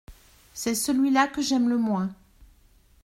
C’est 0.55 0.73
celui-là 0.73 1.27
que 1.27 1.43
j’aime 1.43 1.69
le 1.69 1.77
moins. 1.77 2.11